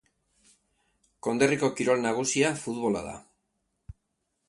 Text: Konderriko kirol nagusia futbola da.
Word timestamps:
Konderriko 1.27 1.71
kirol 1.81 2.03
nagusia 2.07 2.53
futbola 2.65 3.07
da. 3.13 3.17